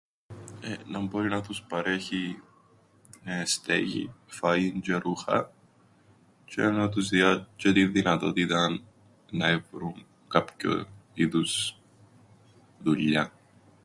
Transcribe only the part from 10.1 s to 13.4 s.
κάποιου είδους δουλειάν.